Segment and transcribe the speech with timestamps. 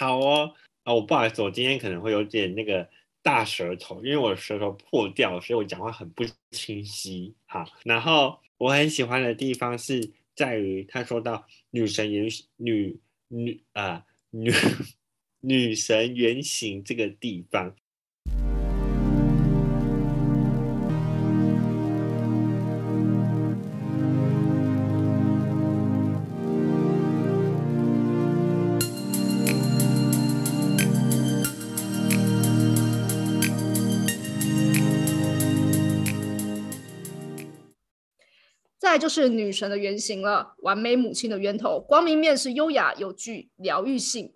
[0.00, 0.54] 好哦，
[0.84, 2.88] 啊，我不好意思，我今天可能会有点那个
[3.22, 7.34] 大舌头，因为我舌头破掉，所以我讲话很不清晰。
[7.44, 12.26] 哈，然后我很喜欢的地方是在于他说到女神原
[12.56, 14.50] 女女啊女
[15.40, 17.76] 女神原型这个地方。
[38.90, 41.78] 再就是女神的原型了，完美母亲的源头。
[41.78, 44.34] 光明面是优雅有具疗愈性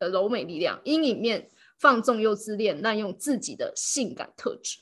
[0.00, 1.48] 的柔美力量，阴影面
[1.78, 4.80] 放纵又自恋，滥用自己的性感特质。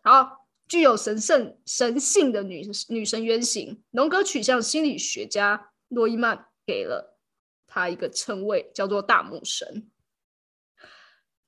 [0.00, 7.18] 好，具有神圣神性的女女神原型，龙格取向心理学家诺伊曼给了
[7.66, 9.90] 她一个称谓，叫做大母神。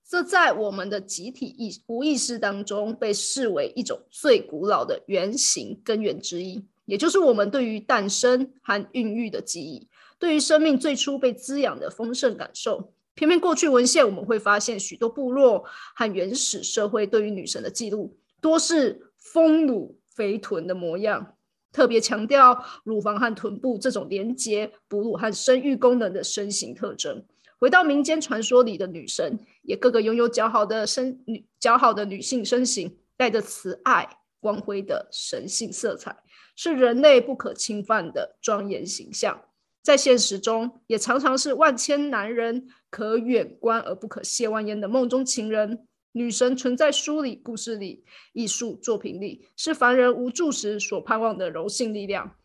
[0.07, 12.93] 这在我们的集体意无意识当中被视为一种最古老的原型根源之一，也就是我们对于诞生和孕育的记忆，对于生命最初被滋养的丰盛感受。
[13.15, 21.37] 偏偏过去文献我们会发现，许多部落和原始社会对于女神的记录，多是丰乳肥臀的模样，
[21.73, 27.25] 特别强调乳房和臀部这种连接哺乳和生育功能的身形特征。
[27.65, 34.07] 回到民间传说里的女神，也个个拥有姣好的身女姣好的女性身形，带着慈爱
[34.39, 36.15] 光辉的神性色彩，
[36.57, 39.41] 是人类不可侵犯的庄严形象。
[39.83, 45.89] 在现实中，也常常是万千男人可远观而不可亵玩焉的梦中情人。
[46.13, 52.37] 女神存在书里、故事里、艺术作品里，是凡人无助时所盼望的柔性力量。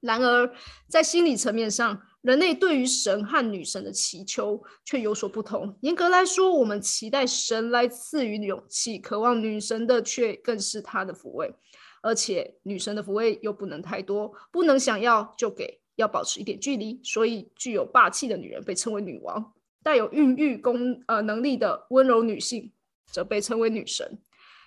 [0.00, 0.52] 然而，
[0.86, 5.76] 在心理层面上，人类对于神和女神的祈求却有所不同。
[5.82, 11.54] 严格来说，我们期待神来赐予勇气，渴望女神的却更是她的抚慰，
[12.00, 16.98] 而且女神的抚慰又不能太多，不能想要就给，要保持一点距离。
[17.04, 19.52] 所以，具有霸气的女人被称为女王，
[19.82, 22.72] 带有孕育功呃能力的温柔女性
[23.12, 24.18] 则被称为女神。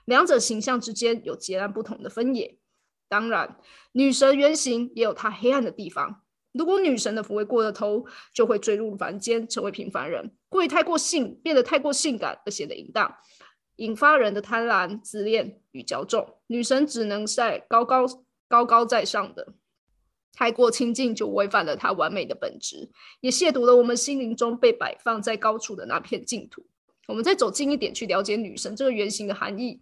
[0.06, 2.60] 两者形象之间有截然不同的分野。
[3.10, 3.58] 当然，
[3.94, 6.22] 女神原型也有她黑暗的地方。
[6.58, 13.16] 如果女神的抚慰过了头，就会坠入凡间，成为平凡人，过于太过性，变得太过性感而显得淫荡，
[13.78, 16.40] 引发人的贪婪、自恋与骄纵。
[16.48, 18.06] 女神只能在高高
[18.48, 19.54] 高高在上的，
[20.34, 22.90] 太过亲近就违反了她完美的本质，
[23.22, 26.66] 也亵渎了我们心灵中被摆放在高处的那片净土。
[27.08, 29.82] 我们再走近一点，去了解女神这个原型的含义。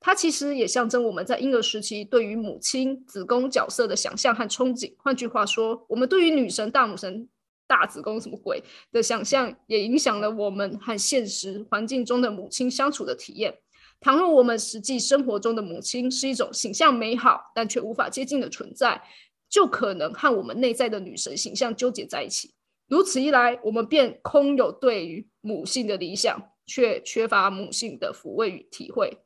[0.00, 4.94] 它其实也象征我们在婴儿时期对于母亲子宫角色的想象和憧憬。
[4.96, 7.28] 换句话说，我们对于女神、大母神、
[7.66, 13.54] 大子宫什么鬼的想象，也影响了我们和现实环境中的母亲相处的体验。
[14.00, 19.02] 倘若我们实际生活中的母亲是一种形象美好但却无法接近的存在，
[19.50, 22.54] 就可能和我们内在的女神形象纠结在一起。
[22.88, 29.18] 如此一来，我们便空有对于母性的理想，却缺乏母性的抚慰与体会。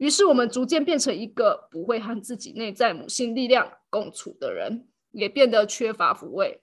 [0.00, 6.62] 于是，我们逐渐变成一个不会和自己内在母性力量共处的人，也变得缺乏抚慰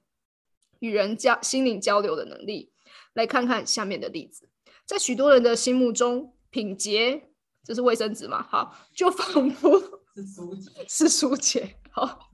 [0.80, 2.72] 与人交心灵交流的能力。
[3.14, 4.50] 来看看下面的例子，
[4.86, 7.30] 在许多人的心目中，品洁
[7.64, 8.42] 这是卫生纸嘛？
[8.42, 9.80] 好，就仿佛
[10.16, 12.32] 是苏姐，是苏姐，好，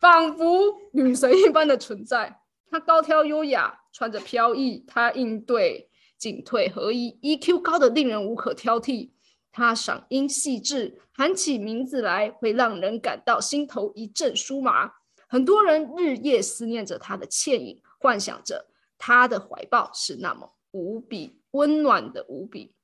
[0.00, 2.40] 仿佛女神一般的存在。
[2.68, 5.88] 她高挑优雅，穿着飘逸，她应对
[6.18, 9.12] 进退合一，EQ 高的令人无可挑剔。
[9.56, 14.92] 他嗓音细致，喊起名字来会让人感到心头一阵酥麻。
[15.26, 18.66] 很多人日夜思念着他的倩影，幻想着
[18.98, 22.74] 他的怀抱是那么无比温暖的无比。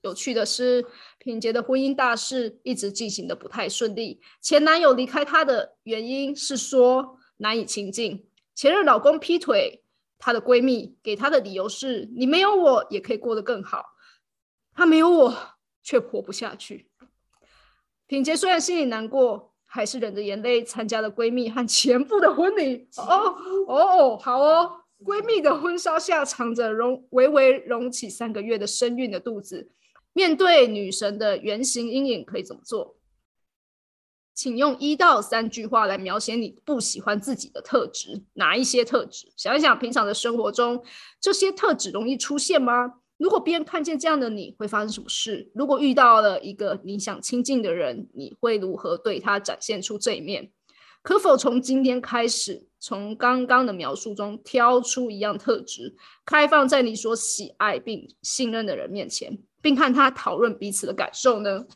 [0.00, 0.84] 有趣的是，
[1.18, 4.20] 品杰的婚姻大事一直进行的不太顺利。
[4.42, 9.84] 前男友离开她的原因是说难以亲近，前任老公劈腿，
[10.18, 13.84] 她的闺蜜给她的理由是：你没有我也可以过得更好。
[14.78, 15.36] 他没有我，
[15.82, 16.88] 却活不下去。
[18.06, 22.88] 品杰虽然心里难过，还是忍着眼泪参加了闺蜜和前夫的婚礼。
[22.96, 23.34] 哦
[23.66, 29.72] 哦，好哦，闺蜜的婚纱下藏着容微微隆起三个月的身孕的肚子。
[30.12, 32.96] 面对女神的圆形阴影，可以怎么做？
[34.32, 38.22] 请用一到三句话来描写你不喜欢自己的特质。
[38.34, 39.32] 哪一些特质？
[39.36, 40.84] 想一想，平常的生活中，
[41.20, 42.97] 这些特质容易出现吗？
[43.18, 45.50] 如果别人看见这样的你，会发生什么事？
[45.54, 50.50] 如果遇到了一个你想亲近的人，你会如何对他展现出这一面？
[51.02, 61.66] 可否从今天开始，从刚刚的描述中挑出一样特质，开放在你所喜爱并信任的人面前，并看他讨论彼此的感受呢？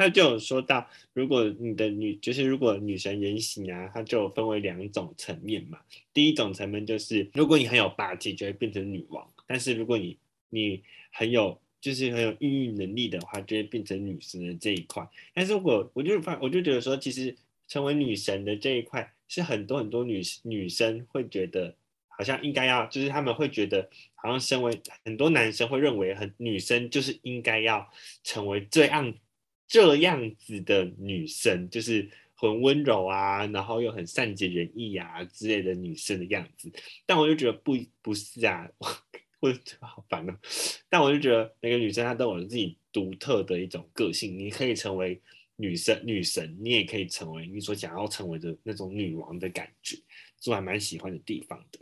[0.00, 5.78] 他就有说到，如果你的女就是如果女神原型啊，它就分为两种层面嘛。
[6.14, 10.16] 第一种层面就是，如果你很有霸气，就会变成女王；但是如果你
[10.48, 10.82] 你
[11.12, 15.06] 很有就是很有孕育能力的话，就会变成女神的这一块。
[15.34, 17.36] 但是如果我就发我就觉得说，其实
[17.68, 21.76] 成为女神的这一块，是很多很多女女生会觉得
[22.08, 27.86] 好像应该要，就是他们会觉得好像身为很多男生会认为很女生就是应该要
[28.24, 29.12] 成为最样。
[29.70, 36.68] 这样子的女生就是很温柔啊，然后又很善解人意啊之类的女生的样子，
[37.06, 38.68] 但我就觉得不不是啊，
[39.38, 40.36] 我好烦哦。
[40.88, 45.22] 但我就觉得每个女生她都有自己独特的一种个性，你可以成为
[45.54, 49.96] 女生女神，你也可以成为你所想要成为的那种女王的感觉，
[50.40, 51.78] 是我还蛮喜欢的地方的。